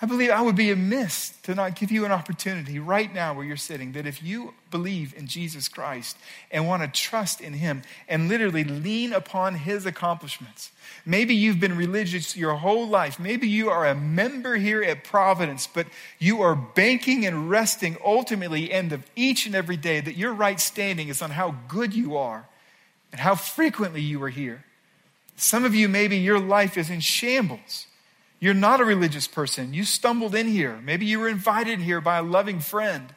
[0.03, 3.45] I believe I would be amiss to not give you an opportunity right now where
[3.45, 6.17] you're sitting that if you believe in Jesus Christ
[6.51, 10.73] and want to trust in Him and literally lean upon His accomplishments,
[11.07, 13.21] maybe you've been religious your whole life.
[13.21, 15.87] Maybe you are a member here at Providence, but
[16.19, 20.59] you are banking and resting ultimately end of each and every day that your right
[20.59, 22.47] standing is on how good you are
[23.13, 24.65] and how frequently you are here.
[25.37, 27.87] Some of you, maybe your life is in shambles.
[28.45, 29.73] You're not a religious person.
[29.73, 30.79] You stumbled in here.
[30.85, 33.15] Maybe you were invited here by a loving friend.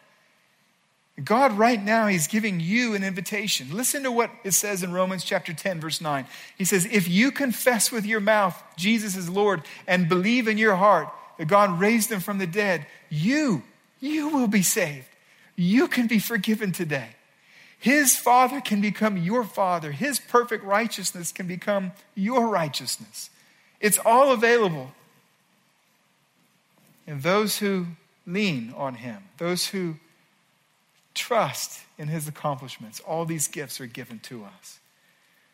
[1.21, 3.75] God, right now, He's giving you an invitation.
[3.75, 6.25] Listen to what it says in Romans chapter 10, verse 9.
[6.57, 10.77] He says, If you confess with your mouth Jesus is Lord and believe in your
[10.77, 13.63] heart that God raised him from the dead, you,
[13.99, 15.09] you will be saved.
[15.57, 17.09] You can be forgiven today.
[17.77, 19.91] His Father can become your Father.
[19.91, 23.29] His perfect righteousness can become your righteousness.
[23.81, 24.93] It's all available
[27.07, 27.87] and those who
[28.25, 29.95] lean on him, those who
[31.13, 34.79] trust in his accomplishments, all these gifts are given to us.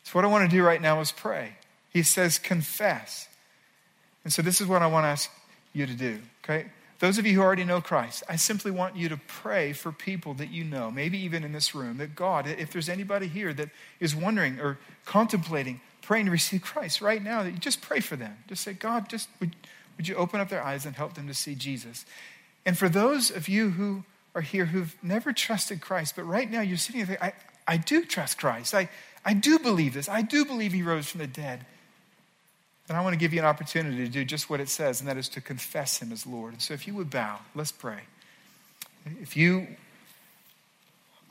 [0.04, 1.54] So, what I want to do right now is pray.
[1.90, 3.28] He says, confess.
[4.24, 5.32] And so, this is what I want to ask
[5.72, 6.66] you to do, okay?
[7.00, 10.34] Those of you who already know Christ, I simply want you to pray for people
[10.36, 13.70] that you know, maybe even in this room, that God, if there's anybody here that
[14.00, 18.16] is wondering or contemplating praying to receive Christ right now, that you just pray for
[18.16, 18.38] them.
[18.48, 19.56] Just say, God, just would,
[19.98, 22.06] would you open up their eyes and help them to see Jesus?
[22.66, 24.04] And for those of you who
[24.36, 27.34] are here who've never trusted Christ, but right now you're sitting there, I,
[27.68, 28.74] I do trust Christ.
[28.74, 28.90] I,
[29.24, 30.10] I do believe this.
[30.10, 31.66] I do believe he rose from the dead.
[32.90, 35.08] And I want to give you an opportunity to do just what it says, and
[35.08, 36.54] that is to confess him as Lord.
[36.54, 38.02] And so if you would bow, let's pray.
[39.22, 39.68] If you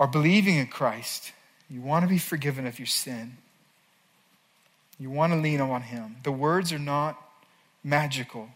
[0.00, 1.32] are believing in Christ,
[1.68, 3.36] you want to be forgiven of your sin,
[4.98, 6.16] you want to lean on him.
[6.22, 7.20] The words are not
[7.84, 8.48] magical.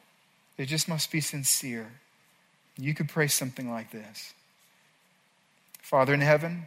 [0.57, 1.93] It just must be sincere.
[2.79, 4.35] You could pray something like this
[5.81, 6.65] Father in heaven,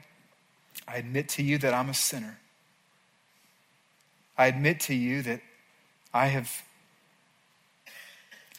[0.87, 2.39] I admit to you that I'm a sinner.
[4.37, 5.41] I admit to you that
[6.13, 6.63] I have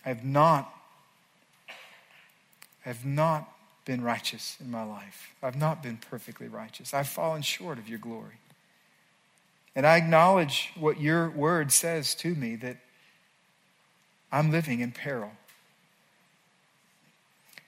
[0.05, 0.73] I have not,
[1.69, 3.53] I have not
[3.85, 5.35] been righteous in my life.
[5.43, 6.95] I've not been perfectly righteous.
[6.95, 8.39] I've fallen short of your glory.
[9.75, 12.79] And I acknowledge what your word says to me that
[14.33, 15.33] I'm living in peril.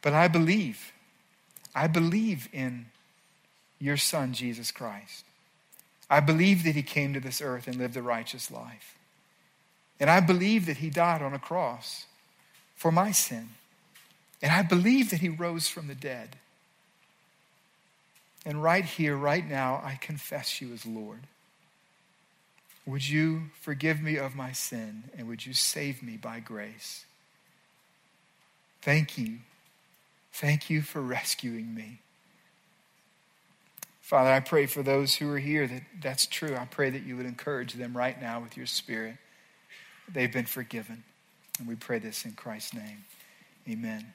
[0.02, 0.92] But I believe,
[1.74, 2.86] I believe in
[3.78, 5.24] your Son, Jesus Christ.
[6.10, 8.96] I believe that he came to this earth and lived a righteous life.
[9.98, 12.06] And I believe that he died on a cross
[12.76, 13.50] for my sin.
[14.42, 16.36] And I believe that he rose from the dead.
[18.44, 21.20] And right here, right now, I confess you as Lord.
[22.86, 27.04] Would you forgive me of my sin and would you save me by grace?
[28.80, 29.38] Thank you.
[30.32, 32.00] Thank you for rescuing me.
[34.00, 36.56] Father, I pray for those who are here that that's true.
[36.56, 39.16] I pray that you would encourage them right now with your spirit.
[40.12, 41.04] They've been forgiven.
[41.58, 43.04] And we pray this in Christ's name.
[43.68, 44.12] Amen.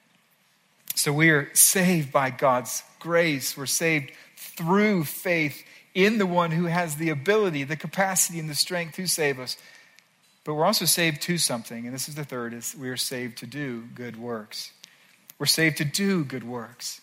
[0.94, 3.56] So we are saved by God's grace.
[3.56, 8.54] We're saved through faith in the one who has the ability, the capacity, and the
[8.54, 9.56] strength to save us.
[10.44, 13.38] But we're also saved to something, and this is the third, is we are saved
[13.38, 14.72] to do good works.
[15.38, 17.00] We're saved to do good works.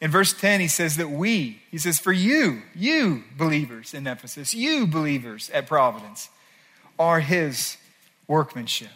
[0.00, 4.52] In verse 10, he says that we, he says, for you, you believers in Ephesus,
[4.52, 6.28] you believers at Providence,
[6.98, 7.76] are his
[8.26, 8.90] workmanship.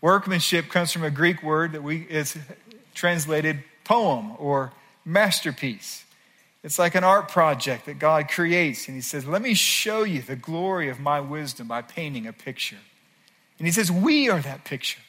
[0.00, 2.38] Workmanship comes from a Greek word that we is
[2.94, 4.72] translated poem or
[5.04, 6.04] masterpiece.
[6.64, 10.22] It's like an art project that God creates, and He says, Let me show you
[10.22, 12.78] the glory of my wisdom by painting a picture.
[13.58, 15.00] And He says, We are that picture.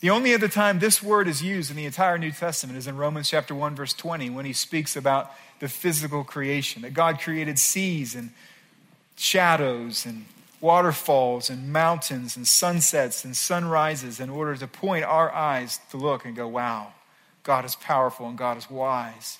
[0.00, 2.98] The only other time this word is used in the entire New Testament is in
[2.98, 7.58] Romans chapter 1, verse 20, when he speaks about the physical creation, that God created
[7.58, 8.30] seas and
[9.16, 10.26] shadows and
[10.60, 16.26] waterfalls and mountains and sunsets and sunrises in order to point our eyes to look
[16.26, 16.92] and go, wow,
[17.42, 19.38] God is powerful and God is wise.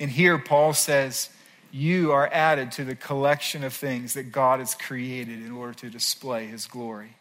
[0.00, 1.30] And here Paul says,
[1.70, 5.90] You are added to the collection of things that God has created in order to
[5.90, 7.16] display his glory.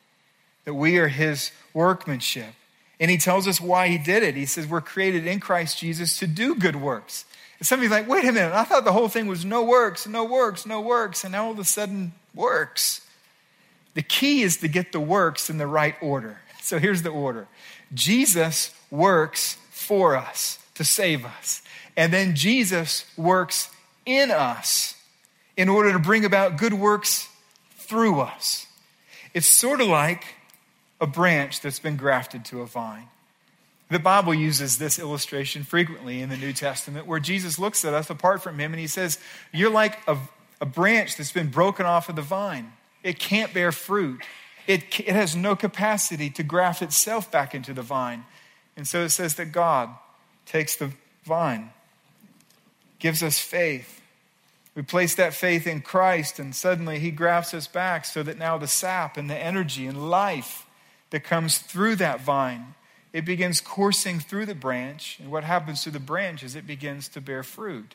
[0.66, 2.54] That we are his workmanship.
[3.00, 4.36] And he tells us why he did it.
[4.36, 7.26] He says, We're created in Christ Jesus to do good works.
[7.60, 10.24] And somebody's like, Wait a minute, I thought the whole thing was no works, no
[10.24, 11.24] works, no works.
[11.24, 13.02] And now all of a sudden, works.
[13.94, 16.40] The key is to get the works in the right order.
[16.62, 17.48] So here's the order
[17.94, 21.62] Jesus works for us to save us.
[21.96, 23.70] And then Jesus works
[24.06, 24.96] in us
[25.56, 27.30] in order to bring about good works
[27.78, 28.68] through us.
[29.34, 30.24] It's sort of like
[31.00, 33.08] a branch that's been grafted to a vine.
[33.90, 38.10] The Bible uses this illustration frequently in the New Testament where Jesus looks at us
[38.10, 39.20] apart from him and he says,
[39.52, 40.18] You're like a,
[40.62, 42.72] a branch that's been broken off of the vine.
[43.04, 44.24] It can't bear fruit.
[44.66, 48.24] It, it has no capacity to graft itself back into the vine.
[48.76, 49.90] And so it says that God
[50.46, 50.92] takes the
[51.26, 51.72] vine,
[53.04, 54.02] gives us faith.
[54.76, 58.58] We place that faith in Christ, and suddenly He grafts us back so that now
[58.58, 60.66] the sap and the energy and life
[61.10, 62.76] that comes through that vine,
[63.12, 65.20] it begins coursing through the branch.
[65.20, 67.94] And what happens to the branch is it begins to bear fruit.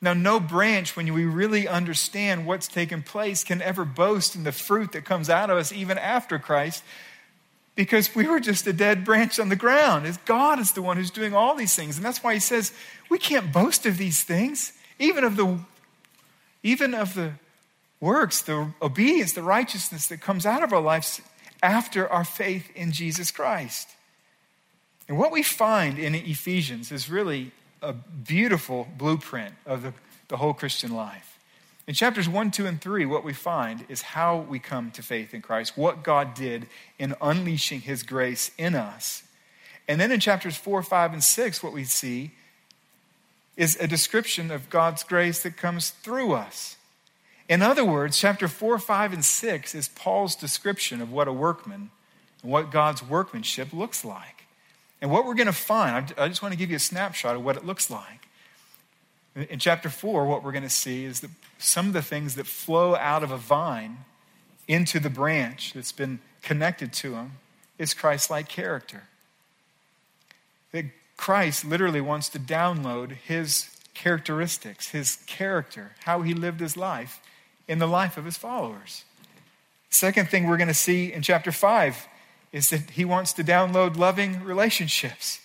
[0.00, 4.52] Now, no branch, when we really understand what's taken place, can ever boast in the
[4.52, 6.82] fruit that comes out of us even after Christ
[7.76, 10.18] because we were just a dead branch on the ground.
[10.24, 11.96] God is the one who's doing all these things.
[11.96, 12.72] And that's why he says
[13.08, 15.60] we can't boast of these things, even of the,
[16.62, 17.34] even of the
[18.00, 21.20] works, the obedience, the righteousness that comes out of our lives
[21.62, 23.88] after our faith in Jesus Christ.
[25.08, 29.92] And what we find in Ephesians is really a beautiful blueprint of the,
[30.28, 31.35] the whole Christian life.
[31.86, 35.32] In chapters 1, 2, and 3, what we find is how we come to faith
[35.32, 36.66] in Christ, what God did
[36.98, 39.22] in unleashing his grace in us.
[39.86, 42.32] And then in chapters 4, 5, and 6, what we see
[43.56, 46.76] is a description of God's grace that comes through us.
[47.48, 51.90] In other words, chapter 4, 5, and 6 is Paul's description of what a workman
[52.42, 54.46] and what God's workmanship looks like.
[55.00, 57.44] And what we're going to find, I just want to give you a snapshot of
[57.44, 58.25] what it looks like.
[59.36, 62.46] In chapter 4, what we're going to see is that some of the things that
[62.46, 63.98] flow out of a vine
[64.66, 67.32] into the branch that's been connected to him
[67.78, 69.04] is Christ like character.
[70.72, 70.86] That
[71.18, 77.20] Christ literally wants to download his characteristics, his character, how he lived his life
[77.68, 79.04] in the life of his followers.
[79.90, 82.06] Second thing we're going to see in chapter 5
[82.52, 85.40] is that he wants to download loving relationships.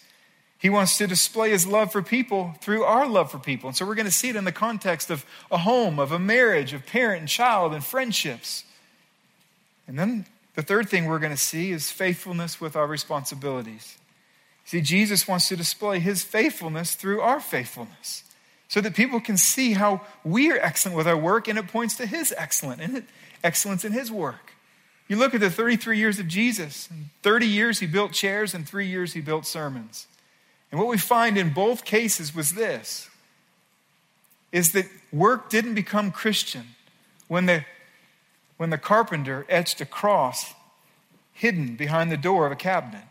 [0.61, 3.69] He wants to display his love for people through our love for people.
[3.69, 6.19] And so we're going to see it in the context of a home, of a
[6.19, 8.63] marriage, of parent and child and friendships.
[9.87, 13.97] And then The third thing we're going to see is faithfulness with our responsibilities.
[14.65, 18.23] See, Jesus wants to display his faithfulness through our faithfulness
[18.67, 21.95] so that people can see how we are excellent with our work and it points
[21.97, 23.05] to his excellent
[23.43, 24.53] excellence in his work.
[25.07, 26.87] You look at the 33 years of Jesus.
[26.89, 30.07] In 30 years he built chairs, and three years he built sermons.
[30.71, 33.09] And what we find in both cases was this
[34.51, 36.63] is that work didn't become Christian
[37.27, 37.65] when the,
[38.57, 40.53] when the carpenter etched a cross
[41.33, 43.03] hidden behind the door of a cabinet.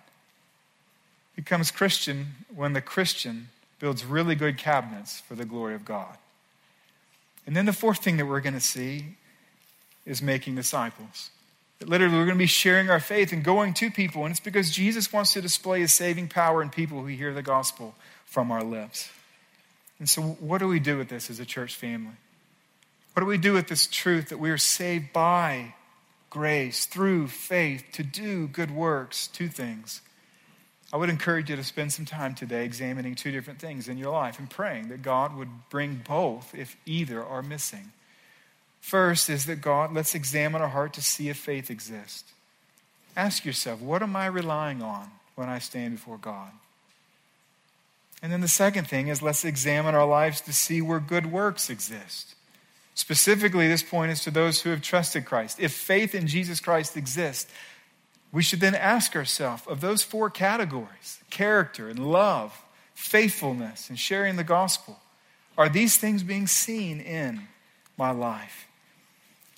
[1.37, 3.49] It becomes Christian when the Christian
[3.79, 6.17] builds really good cabinets for the glory of God.
[7.47, 9.17] And then the fourth thing that we're going to see
[10.05, 11.31] is making disciples.
[11.85, 14.25] Literally, we're going to be sharing our faith and going to people.
[14.25, 17.43] And it's because Jesus wants to display his saving power in people who hear the
[17.43, 17.95] gospel
[18.27, 19.11] from our lips.
[19.99, 22.15] And so, what do we do with this as a church family?
[23.15, 25.75] What do we do with this truth that we are saved by
[26.29, 29.27] grace through faith to do good works?
[29.27, 30.01] Two things.
[30.93, 34.11] I would encourage you to spend some time today examining two different things in your
[34.11, 37.93] life and praying that God would bring both if either are missing.
[38.81, 42.33] First is that God, let's examine our heart to see if faith exists.
[43.17, 46.51] Ask yourself, what am I relying on when I stand before God?
[48.23, 51.71] And then the second thing is let's examine our lives to see where good works
[51.71, 52.35] exist.
[52.95, 55.59] Specifically, this point is to those who have trusted Christ.
[55.59, 57.51] If faith in Jesus Christ exists,
[58.33, 62.63] we should then ask ourselves of those four categories character and love,
[62.95, 64.99] faithfulness, and sharing the gospel
[65.61, 67.47] are these things being seen in
[67.99, 68.67] my life?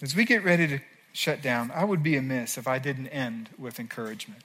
[0.02, 0.80] As we get ready to
[1.12, 4.42] shut down, I would be amiss if I didn't end with encouragement.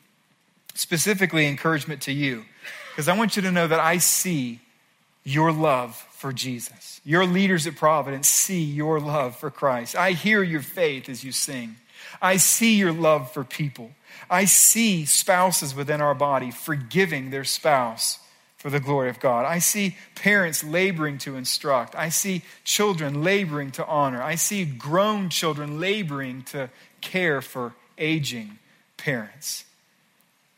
[0.75, 2.45] Specifically, encouragement to you,
[2.91, 4.59] because I want you to know that I see
[5.23, 7.01] your love for Jesus.
[7.03, 9.95] Your leaders at Providence see your love for Christ.
[9.95, 11.77] I hear your faith as you sing.
[12.21, 13.91] I see your love for people.
[14.29, 18.19] I see spouses within our body forgiving their spouse
[18.57, 19.45] for the glory of God.
[19.45, 21.95] I see parents laboring to instruct.
[21.95, 24.21] I see children laboring to honor.
[24.21, 28.57] I see grown children laboring to care for aging
[28.97, 29.63] parents.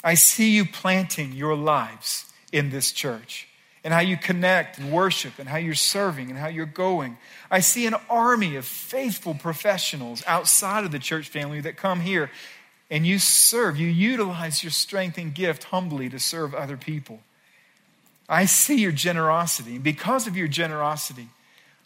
[0.03, 3.47] I see you planting your lives in this church
[3.83, 7.17] and how you connect and worship and how you're serving and how you're going.
[7.51, 12.31] I see an army of faithful professionals outside of the church family that come here
[12.89, 13.77] and you serve.
[13.77, 17.19] You utilize your strength and gift humbly to serve other people.
[18.29, 19.75] I see your generosity.
[19.75, 21.27] And because of your generosity,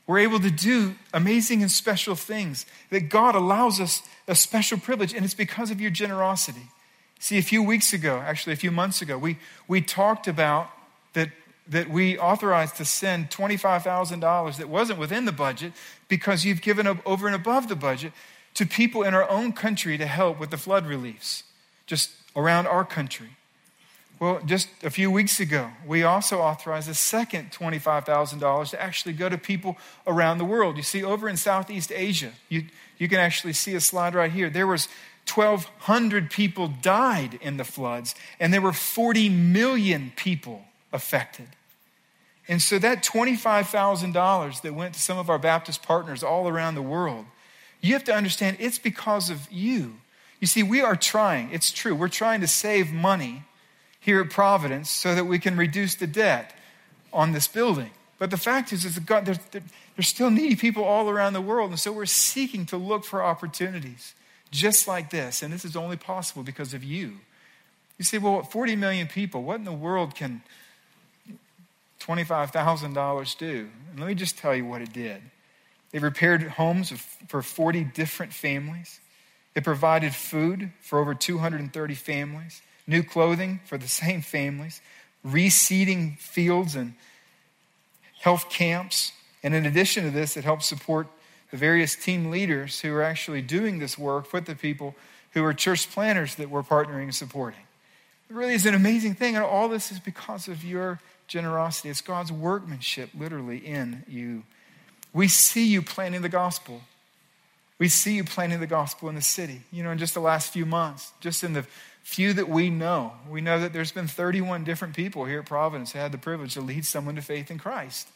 [0.06, 5.14] we're able to do amazing and special things that God allows us a special privilege,
[5.14, 6.68] and it's because of your generosity.
[7.20, 9.38] See, a few weeks ago, actually a few months ago, we,
[9.70, 10.70] we talked about
[11.14, 11.30] that,
[11.70, 15.72] that we authorized to send $25,000 that wasn't within the budget
[16.10, 18.12] because you've given up over and above the budget
[18.56, 21.44] to people in our own country to help with the flood reliefs,
[21.88, 23.38] just around our country.
[24.24, 29.28] Well, just a few weeks ago, we also authorized a second $25,000 to actually go
[29.28, 29.76] to people
[30.08, 30.78] around the world.
[30.78, 32.64] You see, over in Southeast Asia, you,
[32.98, 34.50] you can actually see a slide right here.
[34.50, 34.88] There was
[35.30, 40.62] 1,200 people died in the floods, and there were 40 million people
[40.94, 41.50] affected.
[42.48, 46.82] And so that $25,000 that went to some of our Baptist partners all around the
[46.82, 47.26] world,
[47.82, 49.96] you have to understand it's because of you.
[50.40, 53.44] You see, we are trying, it's true, we're trying to save money
[54.04, 56.54] here at Providence so that we can reduce the debt
[57.14, 57.92] on this building.
[58.20, 61.70] But the fact is, is God, there's, there's still needy people all around the world.
[61.70, 64.14] And so we're seeking to look for opportunities
[64.52, 65.42] just like this.
[65.42, 67.20] And this is only possible because of you.
[67.98, 70.42] You say, well, 40 million people, what in the world can
[72.02, 73.70] $25,000 do?
[73.92, 75.22] And let me just tell you what it did.
[75.92, 76.92] They repaired homes
[77.28, 79.00] for 40 different families.
[79.54, 84.82] They provided food for over 230 families new clothing for the same families,
[85.26, 86.94] reseeding fields and
[88.22, 89.12] health camps.
[89.44, 91.08] And in addition to this, it helps support
[91.52, 94.96] the various team leaders who are actually doing this work with the people
[95.34, 97.60] who are church planners that we're partnering and supporting.
[98.30, 99.36] It really is an amazing thing.
[99.36, 101.90] And all this is because of your generosity.
[101.90, 104.44] It's God's workmanship literally in you.
[105.14, 106.82] We see you planting the gospel.
[107.78, 109.62] We see you planting the gospel in the city.
[109.72, 111.66] You know, in just the last few months, just in the
[112.04, 113.14] few that we know.
[113.30, 116.54] We know that there's been 31 different people here at Providence who had the privilege
[116.54, 118.08] to lead someone to faith in Christ.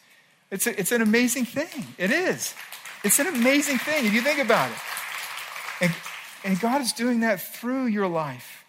[0.51, 1.87] It's, a, it's an amazing thing.
[1.97, 2.53] It is.
[3.03, 4.77] It's an amazing thing if you think about it.
[5.81, 5.95] And,
[6.43, 8.65] and God is doing that through your life.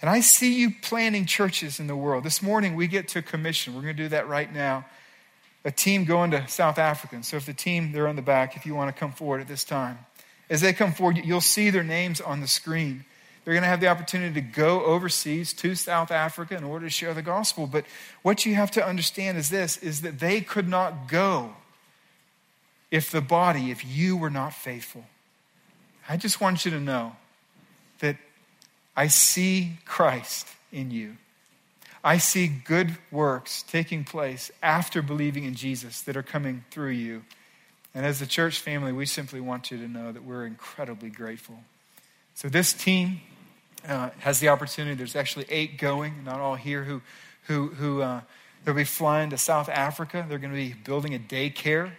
[0.00, 2.24] And I see you planting churches in the world.
[2.24, 3.74] This morning we get to commission.
[3.74, 4.84] We're going to do that right now.
[5.64, 7.22] A team going to South Africa.
[7.22, 9.46] So if the team, they're on the back, if you want to come forward at
[9.46, 9.98] this time.
[10.50, 13.04] As they come forward, you'll see their names on the screen.
[13.44, 16.90] They're going to have the opportunity to go overseas to South Africa in order to
[16.90, 17.66] share the gospel.
[17.66, 17.84] But
[18.22, 21.54] what you have to understand is this is that they could not go
[22.90, 25.04] if the body, if you were not faithful.
[26.08, 27.16] I just want you to know
[27.98, 28.16] that
[28.96, 31.16] I see Christ in you.
[32.04, 37.24] I see good works taking place after believing in Jesus that are coming through you.
[37.94, 41.60] And as a church family, we simply want you to know that we're incredibly grateful.
[42.34, 43.20] So, this team
[43.88, 47.02] uh, has the opportunity, there's actually eight going, not all here, who,
[47.44, 48.20] who, who uh,
[48.64, 50.24] they'll be flying to South Africa.
[50.28, 51.92] They're going to be building a daycare.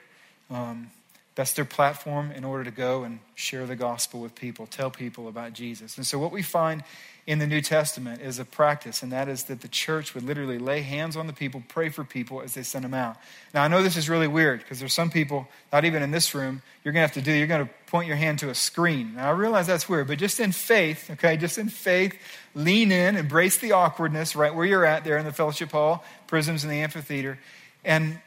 [0.49, 0.91] Um,
[1.35, 5.27] that's their platform in order to go and share the gospel with people, tell people
[5.27, 5.97] about Jesus.
[5.97, 6.83] And so, what we find
[7.25, 10.59] in the New Testament is a practice, and that is that the church would literally
[10.59, 13.15] lay hands on the people, pray for people as they send them out.
[13.53, 16.35] Now, I know this is really weird because there's some people, not even in this
[16.35, 18.55] room, you're going to have to do, you're going to point your hand to a
[18.55, 19.15] screen.
[19.15, 22.15] Now, I realize that's weird, but just in faith, okay, just in faith,
[22.53, 26.63] lean in, embrace the awkwardness right where you're at there in the fellowship hall, prisms
[26.65, 27.39] in the amphitheater,
[27.85, 28.19] and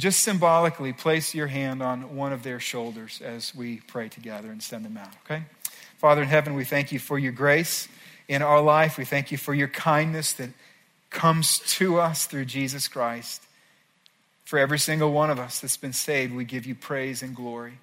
[0.00, 4.62] just symbolically place your hand on one of their shoulders as we pray together and
[4.62, 5.44] send them out, okay?
[5.98, 7.88] Father in heaven, we thank you for your grace
[8.28, 8.96] in our life.
[8.96, 10.50] We thank you for your kindness that
[11.10, 13.42] comes to us through Jesus Christ.
[14.44, 17.78] For every single one of us that's been saved, we give you praise and glory.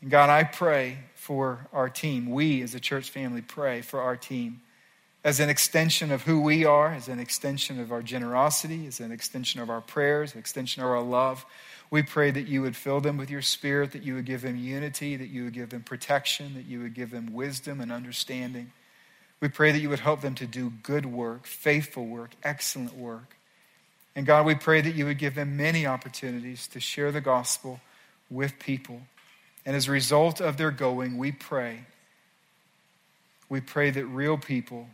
[0.00, 2.30] And God, I pray for our team.
[2.30, 4.60] We as a church family pray for our team
[5.24, 9.10] as an extension of who we are, as an extension of our generosity, as an
[9.10, 11.46] extension of our prayers, an extension of our love.
[11.90, 14.56] We pray that you would fill them with your spirit, that you would give them
[14.56, 18.70] unity, that you would give them protection, that you would give them wisdom and understanding.
[19.40, 23.36] We pray that you would help them to do good work, faithful work, excellent work.
[24.14, 27.80] And God, we pray that you would give them many opportunities to share the gospel
[28.30, 29.00] with people.
[29.64, 31.84] And as a result of their going, we pray,
[33.48, 34.88] we pray that real people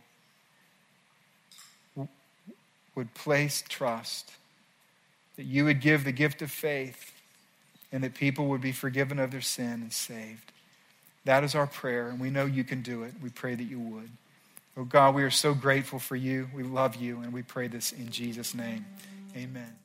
[3.01, 4.31] would place trust,
[5.35, 7.11] that you would give the gift of faith,
[7.91, 10.51] and that people would be forgiven of their sin and saved.
[11.25, 13.15] That is our prayer, and we know you can do it.
[13.19, 14.09] We pray that you would.
[14.77, 16.47] Oh God, we are so grateful for you.
[16.53, 18.85] We love you, and we pray this in Jesus' name.
[19.35, 19.80] Amen.